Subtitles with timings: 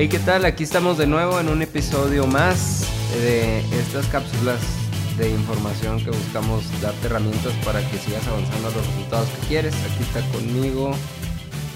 [0.00, 0.46] Hey, ¿qué tal?
[0.46, 2.88] Aquí estamos de nuevo en un episodio más
[3.20, 4.58] de estas cápsulas
[5.18, 9.74] de información que buscamos darte herramientas para que sigas avanzando a los resultados que quieres.
[9.74, 10.92] Aquí está conmigo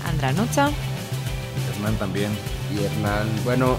[0.07, 0.71] Andra Nucha.
[1.69, 2.31] Hernán también.
[2.75, 3.29] y Hernán.
[3.45, 3.77] Bueno,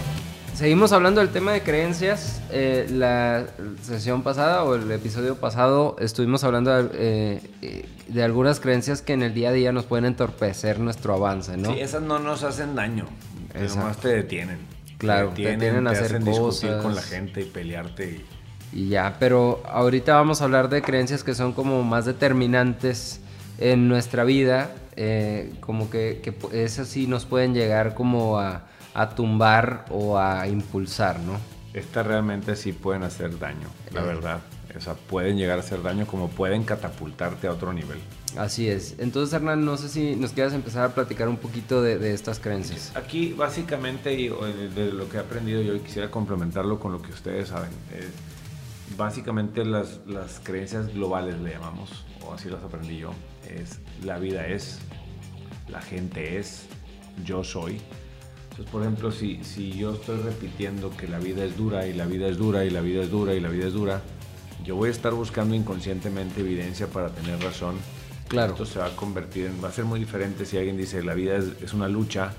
[0.54, 2.40] seguimos hablando del tema de creencias.
[2.52, 3.48] Eh, la
[3.82, 9.24] sesión pasada o el episodio pasado estuvimos hablando de, eh, de algunas creencias que en
[9.24, 11.74] el día a día nos pueden entorpecer nuestro avance, ¿no?
[11.74, 13.08] Sí, esas no nos hacen daño.
[13.56, 13.80] Exacto.
[13.80, 14.58] Nomás te detienen.
[14.98, 16.84] Claro, te detienen a hacer hacen discutir cosas.
[16.84, 18.24] con la gente y pelearte.
[18.74, 23.22] y- Y ya, pero ahorita vamos a hablar de creencias que son como más determinantes
[23.58, 29.10] en nuestra vida, eh, como que, que esas sí nos pueden llegar como a, a
[29.10, 31.38] tumbar o a impulsar, ¿no?
[31.74, 34.06] Estas realmente sí pueden hacer daño, la Eh.
[34.06, 34.40] verdad.
[34.78, 38.00] O sea, pueden llegar a hacer daño como pueden catapultarte a otro nivel.
[38.38, 38.96] Así es.
[39.00, 42.40] Entonces, Hernán, no sé si nos quieras empezar a platicar un poquito de, de estas
[42.40, 42.92] creencias.
[42.96, 47.50] Aquí básicamente y, de, lo que he aprendido yo quisiera complementarlo con lo que ustedes
[47.50, 47.72] saben.
[47.94, 48.10] eh,
[48.98, 53.12] básicamente las, las creencias globales le llamamos, o así las aprendí yo,
[53.50, 54.80] es la vida es,
[55.68, 56.66] la gente es,
[57.24, 57.82] yo soy.
[58.44, 62.06] Entonces, por ejemplo, si, si yo estoy repitiendo que la vida es dura y la
[62.06, 64.02] vida es dura y la vida es dura y la vida es dura,
[64.64, 67.76] yo voy a estar buscando inconscientemente evidencia para tener razón.
[68.28, 68.54] Claro.
[68.54, 71.14] Esto se va a convertir en, va a ser muy diferente si alguien dice la
[71.14, 72.32] vida es, es una lucha,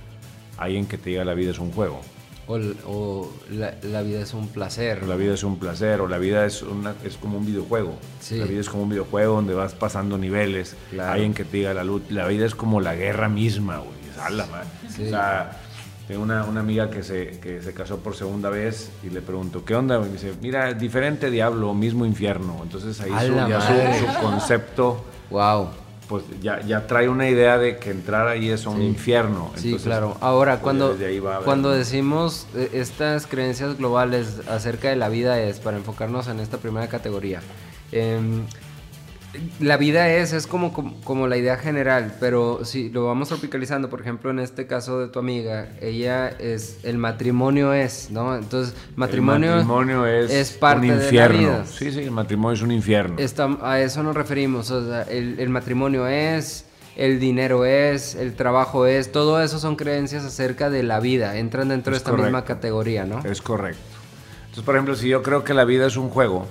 [0.59, 2.01] alguien que te diga la vida es un juego,
[2.49, 5.05] O, o la, la vida es un placer.
[5.07, 7.95] la vida es un placer, o la vida es, una, es como un videojuego.
[8.21, 8.37] Sí.
[8.39, 11.13] La vida es como un videojuego donde vas pasando niveles, Claro.
[11.13, 13.97] alguien que te diga la la vida es como la guerra misma, güey.
[14.11, 14.47] Es a la.
[14.89, 15.05] Sí.
[15.07, 15.61] O sea,
[16.07, 19.65] tengo una, una amiga que se, que se casó por segunda vez y le pregunto,
[19.65, 19.97] ¿qué onda?
[19.97, 22.61] Y me dice, mira, diferente diablo, mismo infierno.
[22.63, 25.69] Entonces ahí su, ya su, su concepto, Wow.
[26.09, 28.85] pues ya, ya trae una idea de que entrar ahí es un Sí.
[28.85, 29.51] infierno.
[29.57, 30.17] Sí, Entonces, claro.
[30.21, 30.97] Ahora, pues, cuando,
[31.45, 36.59] cuando decimos eh, estas creencias globales acerca de la vida es, para enfocarnos en esta
[36.59, 37.41] primera categoría,
[37.91, 38.43] em,
[39.61, 43.91] la vida es, es como, como, como la idea general, pero si lo vamos tropicalizando,
[43.91, 48.35] por ejemplo, en este caso de tu amiga, ella es, el matrimonio es, ¿no?
[48.35, 51.39] Entonces, matrimonio, el matrimonio es, es parte un de la infierno.
[51.39, 51.65] vida.
[51.67, 53.17] Sí, sí, el matrimonio es un infierno.
[53.19, 54.71] Está- a eso nos referimos.
[54.71, 56.65] O sea, el, el matrimonio es,
[56.97, 61.37] el dinero es, el trabajo es, todo eso son creencias acerca de la vida.
[61.37, 63.21] Entran dentro de Es esta misma categoría, ¿no?
[63.23, 63.81] Es correcto.
[64.45, 66.47] Entonces, por ejemplo, si yo creo que la vida es un juego,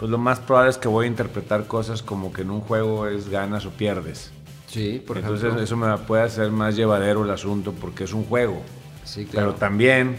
[0.00, 3.06] pues lo más probable es que voy a interpretar cosas como que en un juego
[3.06, 4.32] es ganas o pierdes.
[4.66, 5.62] Sí, por Entonces ejemplo.
[5.64, 8.62] eso me puede hacer más llevadero el asunto porque es un juego.
[9.04, 9.48] Sí, claro.
[9.48, 10.18] Pero también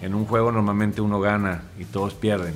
[0.00, 2.54] en un juego normalmente uno gana y todos pierden.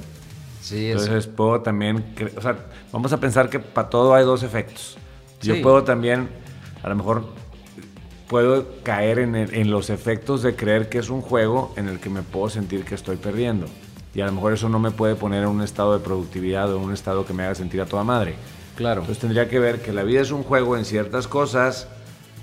[0.62, 2.04] sí, es- Entonces puedo también,
[2.36, 2.56] o sea,
[2.90, 4.96] vamos a pensar que para todo hay dos efectos.
[5.42, 5.60] Yo Sí.
[5.62, 6.28] puedo también,
[6.82, 7.24] a lo mejor,
[8.28, 11.98] puedo caer en, el- en los efectos de creer que es un juego en el
[11.98, 13.66] que me puedo sentir que estoy perdiendo.
[14.14, 16.76] Y a lo mejor eso no me puede poner en un estado de productividad o
[16.78, 18.34] en un estado que me haga sentir a toda madre.
[18.76, 19.02] claro.
[19.02, 21.86] Entonces tendría que ver que la vida es un juego en ciertas cosas,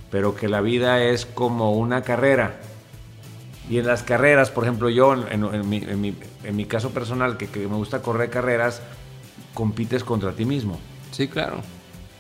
[0.10, 2.56] pero que la vida es como una carrera.
[3.70, 6.92] Y en las carreras, por ejemplo, yo, en, en mi, en mi- en mi caso
[6.92, 8.82] personal, que, que me gusta correr carreras,
[9.54, 10.80] compites contra ti mismo.
[11.12, 11.58] Sí, claro.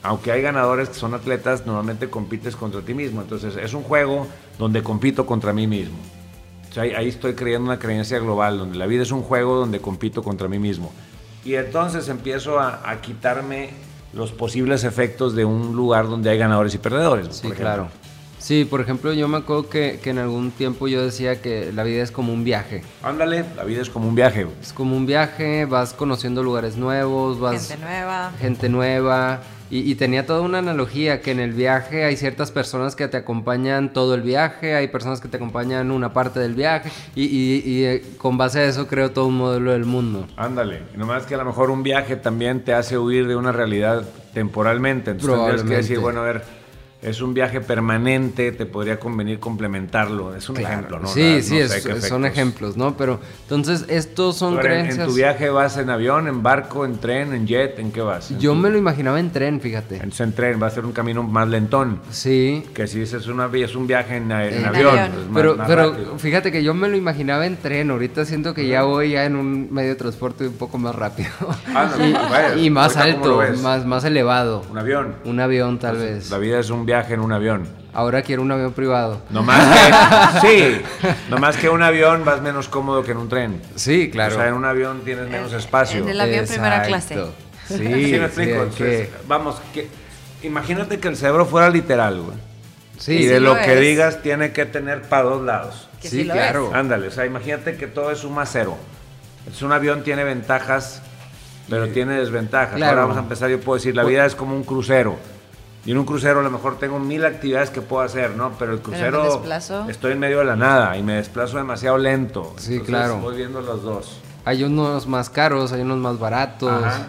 [0.03, 3.21] Aunque hay ganadores que son atletas, normalmente compites contra ti mismo.
[3.21, 4.27] Entonces es un juego
[4.59, 5.95] donde compito contra mí mismo.
[6.69, 9.79] O sea, ahí, estoy creyendo una creencia global, donde la vida es un juego donde
[9.79, 10.91] compito contra mí mismo.
[11.45, 13.69] Y entonces empiezo a, a quitarme
[14.13, 17.27] los posibles efectos de un lugar donde hay ganadores y perdedores.
[17.27, 17.63] Sí, por ejemplo.
[17.63, 17.87] claro.
[18.39, 21.83] Sí, por ejemplo, yo me acuerdo que, que en algún tiempo yo decía que la
[21.83, 22.83] vida es como un viaje.
[23.01, 24.45] Ándale, la vida es como un viaje.
[24.61, 27.67] Es como un viaje, vas conociendo lugares nuevos, vas...
[27.67, 28.31] Gente nueva.
[28.39, 29.41] gente nueva.
[29.69, 33.17] Y, y tenía toda una analogía que en el viaje hay ciertas personas que te
[33.17, 37.63] acompañan todo el viaje, hay personas que te acompañan una parte del viaje y, y-
[37.65, 40.25] y, eh, con base a eso creo todo un modelo del mundo.
[40.37, 43.51] Ándale, y nomás que a lo mejor un viaje también te hace huir de una
[43.51, 44.03] realidad
[44.33, 45.11] temporalmente.
[45.11, 46.43] Entonces tendrías que decir, bueno, a ver,
[47.01, 50.35] es un viaje permanente, te podría convenir complementarlo.
[50.35, 51.07] Es un ejemplo, ¿no?
[51.07, 52.97] Sí, sí, no es- qué son ejemplos, ¿no?
[52.97, 55.05] Pero entonces estos son Ahora, en- creencias...
[55.07, 58.31] En tu viaje vas en avión, en barco, en tren, en jet, ¿en qué vas?
[58.31, 59.95] En Yo tu- me lo imaginaba en tren, fíjate.
[59.95, 61.99] Entonces en tren va a ser un camino más lentón.
[62.09, 64.95] Sí, Que si dices una, es un viaje en, avión, avión.
[64.95, 66.17] más- pero, más pero rápido.
[66.17, 69.35] fíjate que yo me lo imaginaba en tren, ahorita siento que ya voy ya en
[69.35, 71.29] un medio de transporte un poco más rápido.
[71.75, 74.63] Ah, no, vaya, y más ahorita, ¿cómo lo alto, más, más elevado.
[74.71, 75.15] Un avión.
[75.25, 76.31] Un avión tal vez.
[76.31, 77.67] La vida es un viaje en un avión.
[77.93, 79.21] Ahora quiero un avión privado.
[79.29, 80.81] No más que, sí,
[81.29, 83.61] no más que un avión vas menos cómodo que en un tren.
[83.75, 84.35] Sí, claro.
[84.35, 85.99] O sea, en un avión tienes menos espacio.
[86.01, 87.15] en el avión primera clase.
[87.67, 88.53] Sí, Sí, sí, me explico.
[88.53, 89.87] hay Entonces, que- Vamos, que,
[90.43, 92.37] imagínate que el cerebro fuera literal, güey.
[92.97, 93.81] Sí, y sí de lo lo, que es.
[93.81, 95.87] digas tiene que tener para dos lados.
[96.01, 96.69] Que Sí, lo claro.
[96.69, 96.73] es.
[96.75, 98.77] Ándale, o sea, imagínate que todo es suma cero.
[99.39, 101.01] Entonces un avión tiene ventajas,
[101.69, 102.75] pero tiene desventajas.
[102.75, 102.89] Claro.
[102.91, 105.17] Ahora vamos a empezar, yo puedo decir, la vida es como un crucero.
[105.87, 108.51] Y en un crucero a lo mejor tengo mil actividades que puedo hacer, ¿no?
[108.59, 109.89] Pero el Pero me crucero desplazo.
[109.89, 112.53] estoy en medio de la nada y me desplazo demasiado lento.
[112.57, 113.17] Sí, Entonces, claro.
[113.19, 114.19] Voy viendo los dos.
[114.43, 116.83] Hay unos más caros, hay unos más baratos.
[116.83, 117.07] Ajá.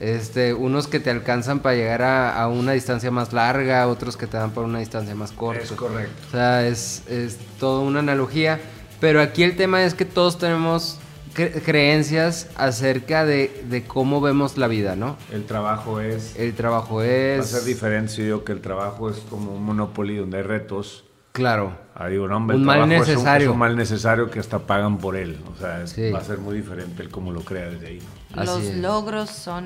[0.00, 4.26] Este, unos que te alcanzan para llegar a, a una distancia más larga, otros que
[4.26, 5.62] te dan para una distancia más corta.
[5.62, 6.14] Es correcto.
[6.28, 8.58] O sea, es, es toda una analogía.
[9.00, 10.98] Pero aquí el tema es que todos tenemos
[11.34, 15.16] cre- creencias acerca de, de cómo vemos la vida, ¿no?
[15.32, 16.34] El trabajo es...
[16.36, 17.46] El trabajo Va a es...
[17.46, 21.04] ser diferente si digo que el trabajo es como un monopoly donde hay retos.
[21.32, 21.76] Claro.
[21.96, 23.48] Ah, digo, no, hombre, Un el mal trabajo es un- necesario.
[23.48, 25.40] Es un, mal necesario que hasta pagan por él.
[25.52, 26.10] O sea, es- Sí.
[26.10, 27.98] va a ser muy diferente el cómo lo crea desde ahí.
[28.34, 28.76] Los es.
[28.76, 29.64] logros son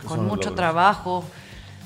[0.00, 0.54] ¿Qué con son mucho logros?
[0.56, 1.24] trabajo.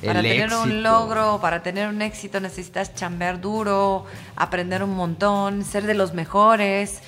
[0.05, 0.62] Para El tener éxito.
[0.62, 6.15] un logro, para tener un éxito necesitas chambear duro, aprender un montón, ser de los
[6.15, 7.01] mejores.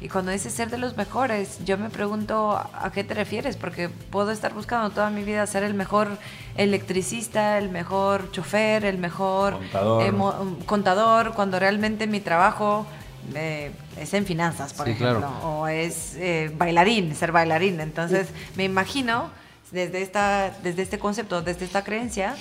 [0.00, 3.88] Y cuando dices ser de los mejores, yo me pregunto a qué te refieres, porque
[3.88, 6.18] puedo estar buscando toda mi vida ser el mejor
[6.56, 10.02] electricista, el mejor chofer, el mejor Contador.
[10.02, 12.86] eh, mo- contador, cuando realmente mi trabajo
[13.34, 15.48] eh, es en finanzas, por Sí, ejemplo, claro.
[15.60, 17.80] o es eh, bailarín, ser bailarín.
[17.80, 19.30] Entonces, me imagino
[19.70, 22.34] desde, esta, desde este concepto, desde esta creencia,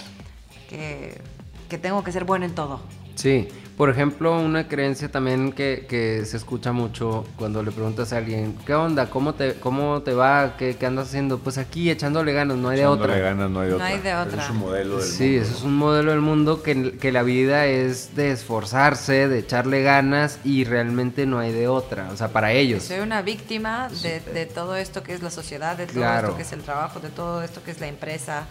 [0.69, 1.21] que,
[1.69, 2.81] que tengo que ser bueno en todo.
[3.15, 3.47] Sí,
[3.77, 8.55] por ejemplo, una creencia también que, que se escucha mucho cuando le preguntas a alguien,
[8.65, 9.09] ¿qué onda?
[9.09, 10.55] ¿Cómo te, cómo te va?
[10.57, 11.39] ¿Qué, qué andas haciendo?
[11.39, 13.23] Pues aquí echándole ganas, no hay de Echándole otra.
[13.23, 13.87] ganas, no hay de No otra.
[13.87, 14.43] hay de otra.
[14.43, 15.57] es un modelo del Sí, mundo, eso ¿no?
[15.57, 20.39] es un modelo del mundo que, que la vida es de esforzarse, de echarle ganas
[20.43, 22.83] y realmente no hay de otra, o sea, para ellos.
[22.83, 26.27] Soy una víctima de, de todo esto que es la sociedad, de todo Claro.
[26.27, 28.43] esto que es el trabajo, de todo esto que es la empresa,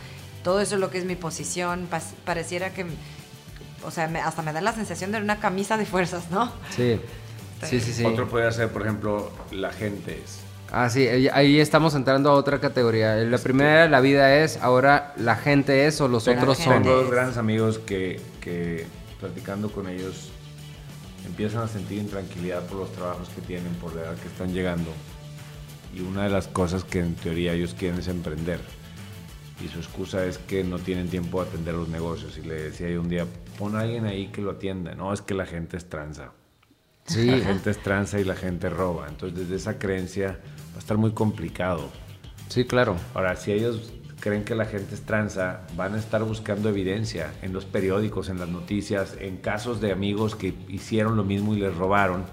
[0.43, 1.89] todo eso es lo que es mi posición.
[1.91, 2.85] Pas- pareciera que,
[3.85, 6.53] o sea, me- hasta me da la sensación de una camisa de fuerzas, ¿no?
[6.77, 7.01] Sí,
[7.65, 8.05] sí, sí, sí.
[8.05, 10.41] Otro puede ser, por ejemplo, la gente es.
[10.71, 13.17] Ah, sí, ahí- estamos entrando a otra categoría.
[13.17, 16.83] La primera, la vida es, ahora la gente es o los Tengo- otros son.
[16.83, 18.87] Tengo dos grandes amigos que, que
[19.21, 20.31] platicando con ellos
[21.27, 24.91] empiezan a sentir intranquilidad por los trabajos que tienen, por la edad que están llegando.
[25.95, 28.59] Y una de las cosas que en teoría ellos quieren es emprender.
[29.63, 32.39] Y su excusa es que no tienen tiempo de atender los negocios.
[32.39, 33.27] Y le decía yo un día,
[33.59, 34.95] pon a alguien ahí que lo atienda.
[34.95, 36.33] No, es que la gente es tranza.
[37.05, 39.07] Sí, La gente es tranza y la gente roba.
[39.09, 40.39] Entonces desde esa creencia
[40.73, 41.89] va a estar muy complicado.
[42.49, 42.97] sí, claro.
[43.15, 47.53] Ahora, si ellos creen que la gente es tranza, van a estar buscando evidencia en
[47.53, 51.75] los periódicos, en las noticias, en casos de amigos que hicieron lo mismo y les
[51.75, 52.25] robaron,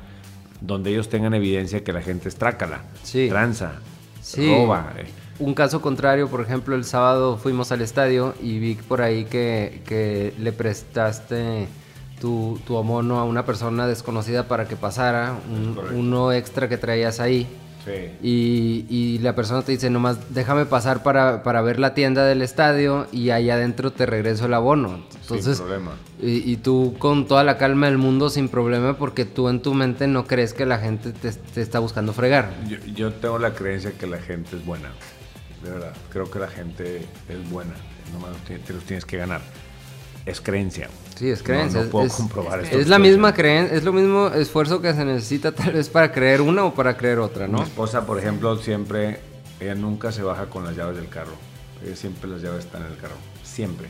[0.62, 3.28] donde ellos tengan evidencia que la gente es trácala, Sí.
[3.30, 3.80] tranza,
[4.22, 4.46] Sí.
[4.54, 4.94] roba.
[5.40, 9.82] Un caso contrario, por ejemplo, el sábado fuimos al estadio y vi por ahí que,
[9.86, 11.68] que le prestaste
[12.20, 12.76] tu, tu
[13.18, 17.48] a una persona desconocida para que pasara, un- uno extra que traías ahí.
[17.86, 18.12] Sí.
[18.22, 22.42] Y, y la persona te dice, nomás déjame pasar para, para ver la tienda del
[22.42, 25.06] estadio y ahí adentro te regreso el abono.
[25.22, 25.92] Entonces, Sin problema.
[26.22, 29.74] Y, y tú con toda la calma del mundo sin problema porque tú en tu
[29.74, 32.52] mente no crees que la gente te, te está buscando fregar.
[32.68, 34.90] Yo, yo tengo la creencia que la gente es buena,
[35.64, 35.94] de verdad.
[36.12, 37.74] Creo que la gente es buena,
[38.14, 39.42] nomás te, los tienes que ganar.
[40.26, 40.90] Es creencia.
[41.16, 41.84] Sí, es creencia.
[41.84, 45.04] No, puedo es, comprobar es es la misma creencia, es lo mismo esfuerzo que se
[45.06, 47.64] necesita tal vez para creer una o para creer otra, Mi ¿no?
[47.64, 49.20] esposa, por ejemplo, siempre,
[49.60, 51.34] ella nunca se baja con las llaves del carro.
[51.86, 53.16] Ella siempre las llaves están en el carro.
[53.44, 53.88] Siempre.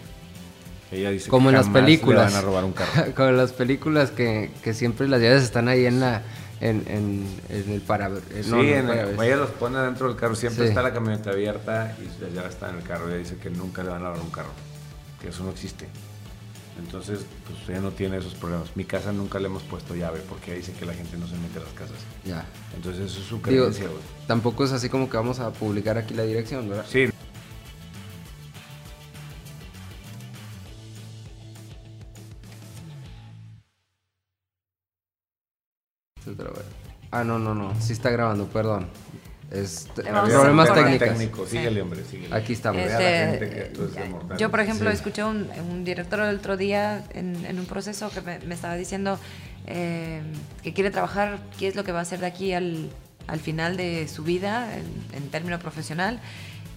[0.92, 2.32] Ella dice Como que en las películas.
[2.32, 2.92] le van a robar un carro.
[3.16, 6.24] Como en las películas que, que siempre las llaves están ahí en la
[6.62, 9.26] en, en, en el para sí, no, no, en el- parabrisas.
[9.26, 10.36] ella los pone dentro del carro.
[10.36, 10.70] Siempre Sí.
[10.70, 13.08] está la camioneta abierta y llaves están en el carro.
[13.08, 14.50] Ella dice que nunca le van a robar un carro.
[15.22, 15.88] Que eso no existe.
[16.80, 18.76] Entonces, pues ella no tiene esos problemas.
[18.76, 21.60] Mi casa nunca le hemos puesto llave porque dice que la gente no se mete
[21.60, 21.98] a las casas.
[22.24, 22.46] Ya.
[22.74, 24.00] Entonces, eso es su Digo, creencia, güey.
[24.28, 26.86] tampoco es así como que vamos a publicar aquí la dirección, ¿verdad?
[26.88, 27.10] Sí,
[37.12, 37.74] Ah, no, no, no.
[37.82, 38.88] Sí está grabando, perdón.
[39.52, 41.08] Es Le vamos a problemas técnicos.
[41.10, 41.48] técnico.
[41.48, 42.36] Síguele, hombre, síguele.
[42.36, 42.82] Aquí estamos.
[42.84, 43.72] Este,
[44.38, 44.96] yo, por ejemplo, Sí.
[44.96, 48.76] escuché un, un director el otro día en, en un proceso que me, me estaba
[48.76, 49.18] diciendo
[49.66, 50.22] eh,
[50.62, 52.90] que quiere trabajar, qué es lo que va a hacer de aquí al,
[53.26, 54.84] al final de su vida en,
[55.18, 56.20] en término profesional.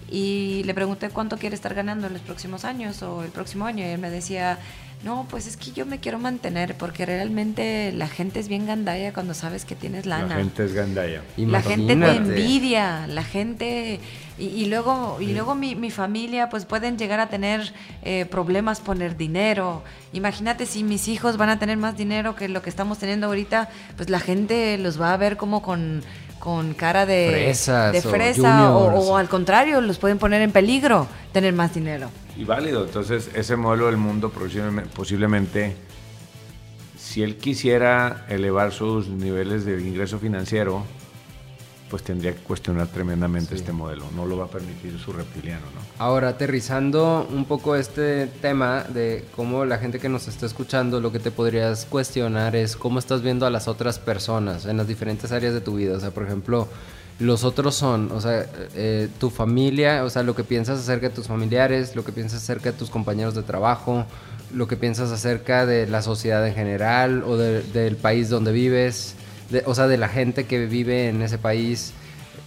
[0.09, 3.85] Y le pregunté cuánto quiere estar ganando en los próximos años o el próximo año.
[3.85, 4.57] Y él me decía,
[5.03, 9.11] No, pues es que yo me quiero mantener porque realmente la gente es bien gandaya
[9.11, 10.27] cuando sabes que tienes lana.
[10.27, 11.21] La gente es gandaya.
[11.35, 13.99] La gente te envidia, la gente...
[14.39, 19.15] Y, luego, y luego mi, mi, familia pues pueden llegar a tener eh, problemas poner
[19.15, 19.83] dinero.
[20.11, 23.69] Imagínate si mis hijos van a tener más dinero que lo que estamos teniendo ahorita,
[23.95, 26.01] pues la gente los va a ver como con
[26.43, 27.55] con cara de,
[27.93, 32.09] de fresa o, al contrario, los pueden poner en peligro tener más dinero.
[32.35, 35.77] Y válido, entonces ese modelo del mundo posiblemente,
[36.97, 40.83] si él quisiera elevar sus niveles de ingreso financiero,
[41.93, 44.05] pues tendría que cuestionar tremendamente este modelo.
[44.15, 46.03] No lo va a permitir su reptiliano, ¿no?
[46.03, 51.11] Ahora, aterrizando un poco este tema de cómo la gente que nos está escuchando, lo
[51.11, 55.31] que te podrías cuestionar es cómo estás viendo a las otras personas en las diferentes
[55.31, 55.95] áreas de tu vida.
[55.95, 56.67] O sea, por ejemplo,
[57.19, 61.13] los otros son, o sea, eh, tu familia, o sea, lo que piensas acerca de
[61.13, 64.07] tus familiares, lo que piensas acerca de tus compañeros de trabajo,
[64.51, 69.13] lo que piensas acerca de la sociedad en general o del país donde vives
[69.65, 71.93] o sea, de la gente que vive en ese país.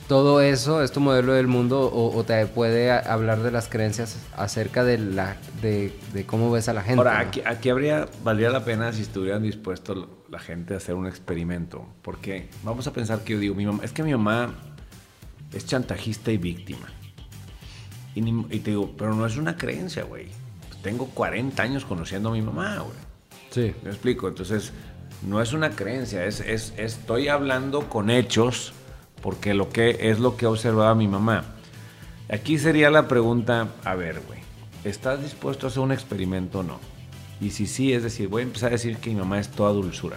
[0.09, 4.85] Todo eso es tu modelo del mundo o, te puede hablar de las creencias acerca
[4.85, 5.93] de, la, de,
[6.27, 6.99] cómo ves a la gente.
[6.99, 11.09] Ahora, aquí, aquí, habría, valdría la pena si estuvieran dispuestos la gente a hacer un
[11.09, 11.85] experimento.
[12.03, 14.55] Porque vamos a pensar que yo digo, mi mamá, es que mi mamá
[15.53, 16.87] es chantajista y víctima.
[18.15, 20.29] Y, y te digo, pero no es una creencia, güey.
[20.83, 22.97] Tengo 40 años conociendo a mi mamá, güey.
[23.51, 23.75] Sí.
[23.83, 24.29] Me explico.
[24.29, 24.73] Entonces,
[25.23, 26.41] no es una creencia, es,
[26.77, 28.73] estoy hablando con hechos
[29.23, 31.45] porque lo que es lo que observaba mi mamá.
[32.29, 34.41] Aquí sería la pregunta, a ver, güey,
[34.85, 36.79] ¿estás dispuesto a hacer un experimento o no?
[37.41, 39.73] Y si sí, es decir, voy a empezar a decir que mi mamá es toda
[39.73, 40.17] dulzura.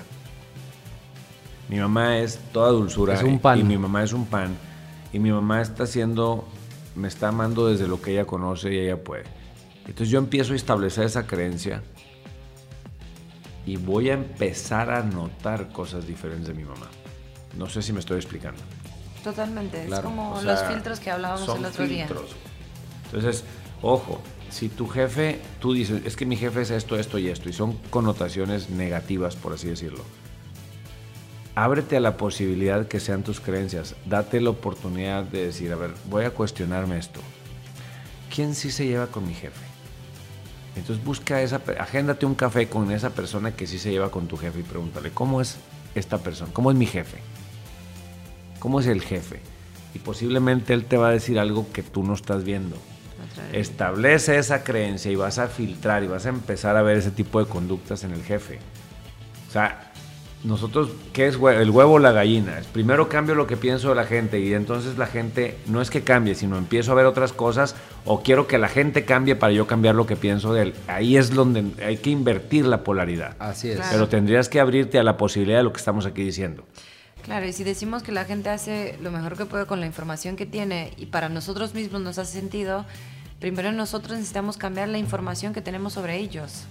[1.67, 3.13] Mi mamá es toda dulzura.
[3.13, 3.59] Es un pan.
[3.59, 4.55] Y mi mamá es un pan.
[5.13, 6.47] Y mi mamá está haciendo,
[6.95, 9.23] me está amando desde lo que ella conoce y ella puede.
[9.85, 11.83] Entonces yo empiezo a establecer esa creencia
[13.69, 16.87] y voy a empezar a notar cosas diferentes de mi mamá.
[17.55, 18.59] No sé si me estoy explicando.
[19.23, 22.29] Totalmente, es como los filtros que hablábamos el otro filtros.
[22.29, 22.37] día.
[23.05, 23.43] Entonces,
[23.83, 27.47] ojo, si tu jefe, tú dices, es que mi jefe es esto, esto y esto,
[27.47, 30.03] y son connotaciones negativas, por así decirlo.
[31.53, 33.95] Ábrete a la posibilidad que sean tus creencias.
[34.07, 37.19] Date la oportunidad de decir, a ver, voy a cuestionarme esto.
[38.33, 39.68] ¿Quién sí se lleva con mi jefe?
[40.79, 44.37] Entonces busca esa, agéndate un café con esa persona que sí se lleva con tu
[44.37, 45.57] jefe y pregúntale, ¿cómo es
[45.95, 46.51] esta persona?
[46.53, 47.17] ¿Cómo es mi jefe?
[48.59, 49.41] ¿Cómo es el jefe?
[49.93, 52.77] Y posiblemente él te va a decir algo que tú no estás viendo.
[53.53, 57.43] Establece esa creencia y vas a filtrar y vas a empezar a ver ese tipo
[57.43, 58.59] de conductas en el jefe.
[59.47, 59.88] O sea,
[60.43, 62.61] nosotros, ¿qué es el huevo o la gallina?
[62.71, 66.01] Primero cambio lo que pienso de la gente y entonces la gente no es que
[66.01, 69.67] cambie, sino empiezo a ver otras cosas o quiero que la gente cambie para yo
[69.67, 70.73] cambiar lo que pienso de él.
[70.87, 73.35] Ahí es donde hay que invertir la polaridad.
[73.37, 73.81] Así es.
[73.91, 76.63] Pero tendrías que abrirte a la posibilidad de lo que estamos aquí diciendo.
[77.21, 80.37] Claro, y si decimos que la gente hace lo mejor que puede con la información
[80.37, 82.85] que tiene y para nosotros mismos nos hace sentido,
[83.41, 86.65] primero nosotros necesitamos cambiar la información que tenemos sobre ellos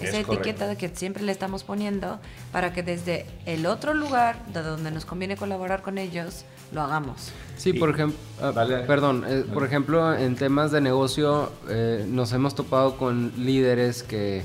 [0.00, 2.18] esa etiqueta de que siempre le estamos poniendo
[2.50, 7.32] para que desde el otro lugar de donde nos conviene colaborar con ellos lo hagamos.
[7.56, 8.52] Sí, por ejemplo, ah,
[8.86, 14.42] perdón, eh, por ejemplo, en temas de negocio eh, nos hemos topado con líderes que,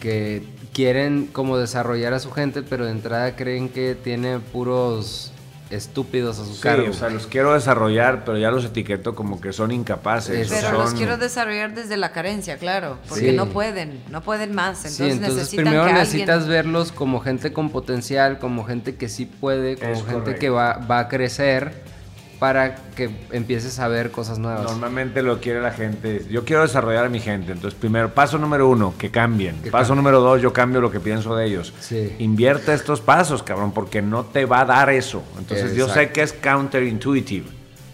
[0.00, 0.42] que
[0.72, 5.32] quieren como desarrollar a su gente, pero de entrada creen que tiene puros
[5.70, 9.52] estúpidos a su sí, o sea, los quiero desarrollar, pero ya los etiqueto como que
[9.52, 10.48] son incapaces.
[10.48, 14.78] Pero los quiero desarrollar desde la carencia, claro, porque no pueden, no pueden más.
[14.78, 19.76] Entonces, sí, entonces primero necesitas verlos como gente con potencial, como gente que sí puede,
[19.76, 21.99] como gente que va, va a crecer
[22.40, 24.64] para que empieces a ver cosas nuevas.
[24.64, 26.24] Normalmente lo quiere la gente.
[26.30, 27.52] Yo quiero desarrollar a mi gente.
[27.52, 29.56] Entonces, primero, paso número uno, que cambien.
[29.70, 31.74] paso número dos, yo cambio lo que pienso de ellos.
[31.80, 32.16] Sí.
[32.18, 35.22] Invierte estos pasos, cabrón, porque no te va a dar eso.
[35.38, 37.46] Entonces, yo sé que es counterintuitive.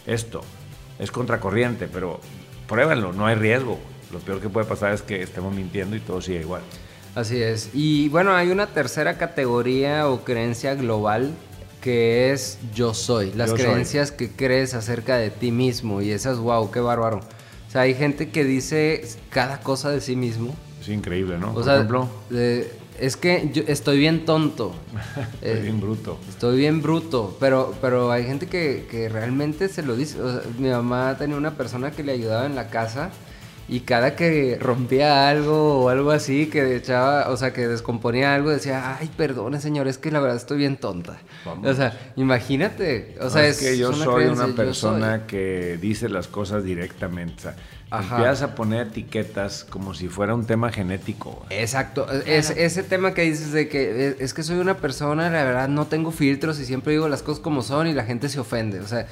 [0.06, 0.42] Esto
[1.00, 2.20] es contracorriente, pero
[2.68, 3.80] pruébenlo, no hay riesgo.
[4.12, 6.62] Lo peor que puede pasar es que estemos mintiendo y todo siga igual.
[7.16, 7.70] Así es.
[7.72, 11.32] Y bueno, hay una tercera categoría o creencia global
[11.86, 16.68] que es yo soy, las creencias que crees acerca de ti mismo y esas, wow,
[16.72, 17.18] qué bárbaro.
[17.18, 20.52] O sea, hay gente que dice cada cosa de sí mismo.
[20.80, 21.52] Es increíble, ¿no?
[21.52, 22.08] O Por ejemplo,
[22.98, 24.74] es que yo estoy bien tonto.
[25.40, 26.18] estoy bien bruto.
[26.28, 30.18] Estoy bien bruto, pero, pero hay gente que, que realmente se lo dice.
[30.58, 33.12] mi mamá tenía una persona que le ayudaba en la casa
[33.68, 38.50] Y cada que rompía algo o algo así, que echaba, o sea, que descomponía algo,
[38.50, 41.18] decía, ay, perdone, señor, es que la verdad estoy bien tonta.
[41.64, 43.16] O sea, imagínate.
[43.20, 47.34] O sea, es, que yo soy una persona que dice las cosas directamente.
[47.38, 47.56] O sea,
[47.92, 51.46] Empiezas a poner etiquetas como si fuera un tema genético.
[51.50, 52.10] Exacto.
[52.26, 55.86] Es, ese tema que dices de que es, que soy una persona, la verdad no
[55.86, 58.80] tengo filtros y siempre digo las cosas como son y la gente se ofende.
[58.80, 59.06] O sea,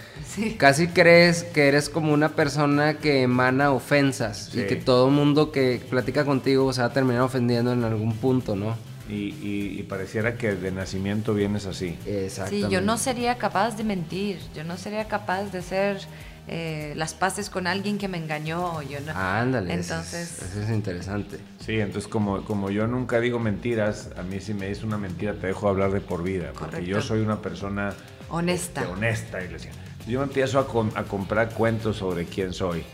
[0.58, 5.80] casi crees que eres como una persona que emana ofensas y que todo mundo que
[5.88, 8.76] platica contigo se va a terminar ofendiendo en algún punto, ¿no?
[9.08, 11.98] Y, y, pareciera que de nacimiento vienes así.
[12.06, 12.68] Exactamente.
[12.68, 15.98] Sí, yo no sería capaz de mentir, yo no sería capaz de ser
[16.46, 18.82] eh, las paces con alguien que me engañó.
[18.82, 19.12] Yo no.
[19.12, 19.72] ándale.
[19.72, 20.42] Entonces.
[20.42, 21.38] Eso es, interesante.
[21.58, 25.34] Sí, entonces como, como yo nunca digo mentiras, a mí si me dices una mentira
[25.34, 26.52] te dejo hablar de por vida.
[26.58, 27.94] Porque yo soy una persona
[28.28, 28.82] honesta.
[28.82, 29.70] Este, honesta, iglesia.
[30.06, 32.84] Yo empiezo a, a, comprar cuentos sobre quién soy.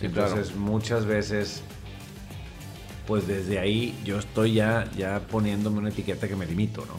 [0.00, 1.62] entonces muchas veces,
[3.06, 6.94] pues desde ahí yo estoy ya, ya poniéndome una etiqueta que me limito, ¿no?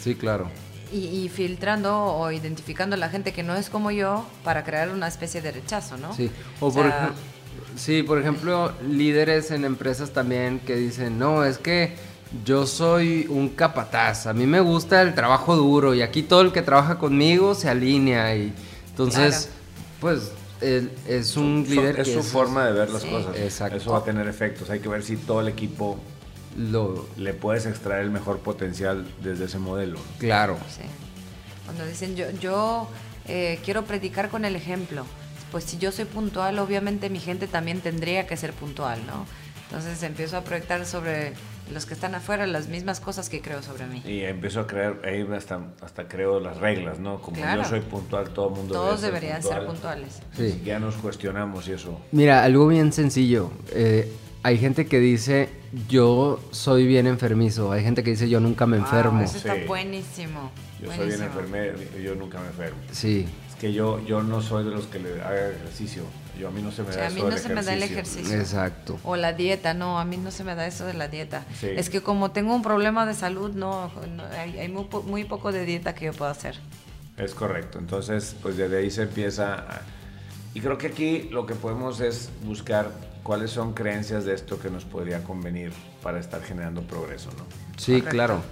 [0.00, 0.50] Sí, claro
[0.92, 5.08] y, filtrando o identificando a la gente que no es como yo para crear una
[5.08, 6.14] especie de rechazo, ¿no?
[6.14, 6.30] Sí,
[6.60, 7.14] o, por ejemplo,
[7.76, 11.94] sí, por ejemplo, líderes en empresas también que dicen, no, es que
[12.44, 16.52] yo soy un capataz, a mí me gusta el trabajo duro y aquí todo el
[16.52, 18.52] que trabaja conmigo se alinea y
[18.90, 19.48] entonces,
[20.00, 23.36] pues es un líder es su forma de ver las cosas.
[23.36, 23.76] Exacto.
[23.76, 24.68] Eso va a tener efectos.
[24.70, 25.98] Hay que ver si todo el equipo
[26.56, 29.98] lo, le puedes extraer el mejor potencial desde ese modelo.
[30.18, 30.58] Claro.
[30.68, 30.82] Sí.
[31.64, 32.88] Cuando dicen yo, yo
[33.28, 35.04] eh, quiero predicar con el ejemplo,
[35.50, 39.26] pues si yo soy puntual, obviamente mi gente también tendría que ser puntual, ¿no?
[39.66, 41.34] Entonces empiezo a proyectar sobre
[41.72, 44.02] los que están afuera las mismas cosas que creo sobre mí.
[44.04, 47.20] Y empiezo a crear, ahí hasta, hasta creo las reglas, ¿no?
[47.20, 50.20] Como yo soy puntual, todo el mundo Todos deberían ser puntuales.
[50.36, 50.60] Sí.
[50.64, 52.00] Ya nos cuestionamos y eso.
[52.10, 53.52] Mira, algo bien sencillo.
[53.72, 55.48] Eh, hay gente que dice,
[55.88, 57.72] yo soy bien enfermizo.
[57.72, 59.22] Hay gente que dice, yo nunca me enfermo.
[59.22, 60.50] Eso está buenísimo.
[60.80, 62.78] Yo soy bien enfermero, yo nunca me enfermo.
[62.90, 63.26] Sí.
[63.48, 66.04] Es que yo, yo no soy de los que le haga ejercicio.
[66.38, 68.34] Yo a mí no se me da a mí no se me da el ejercicio.
[68.34, 68.98] Exacto.
[69.04, 71.44] O la dieta, no, a mí no se me da eso de la dieta.
[71.60, 73.90] Es que como tengo un problema de salud, no,
[74.38, 76.56] hay, muy, muy, poco de dieta que yo puedo hacer.
[77.18, 77.78] Es correcto.
[77.78, 79.82] Entonces, pues desde ahí se empieza.
[80.54, 82.90] Y creo que aquí lo que podemos es buscar
[83.22, 87.44] cuáles son creencias de esto que nos podría convenir para estar generando progreso, ¿no?
[87.76, 88.42] Sí, claro.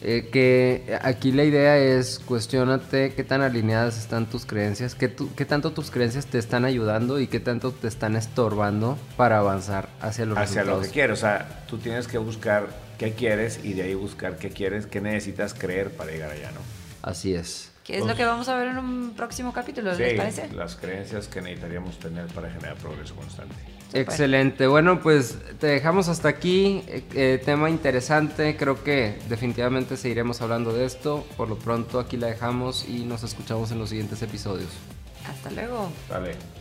[0.00, 5.44] Eh, que aquí la idea es cuestionate qué tan alineadas están tus creencias, qué, qué
[5.44, 10.24] tanto tus creencias te están ayudando y qué tanto te están estorbando para avanzar hacia
[10.24, 11.18] los hacia lo que quieres.
[11.18, 15.00] O sea, tú tienes que buscar qué quieres y de ahí buscar qué quieres, qué
[15.00, 16.60] necesitas creer para llegar allá, ¿no?
[17.02, 17.72] Así es.
[17.88, 20.52] ¿Qué es lo que vamos a ver en un próximo capítulo, ¿les parece?
[20.52, 23.54] Las creencias que necesitaríamos tener para generar progreso constante.
[23.94, 24.66] Excelente.
[24.66, 26.82] Bueno, pues te dejamos hasta aquí.
[26.86, 28.58] Eh, eh, tema interesante.
[28.58, 31.26] Creo que definitivamente seguiremos hablando de esto.
[31.38, 34.68] Por lo pronto aquí la dejamos y nos escuchamos en los siguientes episodios.
[35.26, 35.90] Hasta luego.
[36.10, 36.57] Dale.